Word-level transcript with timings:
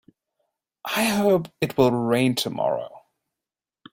I 0.95 1.03
hope 1.03 1.49
it 1.61 1.77
will 1.77 1.91
rain 1.91 2.33
tomorrow. 2.33 3.03